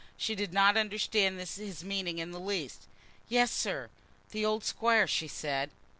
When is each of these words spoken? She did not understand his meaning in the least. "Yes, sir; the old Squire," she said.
She 0.17 0.33
did 0.33 0.51
not 0.51 0.77
understand 0.77 1.39
his 1.39 1.83
meaning 1.83 2.17
in 2.17 2.31
the 2.31 2.39
least. 2.39 2.87
"Yes, 3.29 3.51
sir; 3.51 3.91
the 4.31 4.43
old 4.43 4.63
Squire," 4.63 5.05
she 5.05 5.27
said. 5.27 5.69